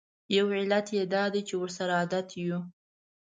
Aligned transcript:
یو 0.35 0.45
علت 0.59 0.87
یې 0.97 1.03
دا 1.13 1.23
دی 1.33 1.41
چې 1.47 1.55
ورسره 1.57 1.91
عادت 1.99 2.27
یوو. 2.41 2.59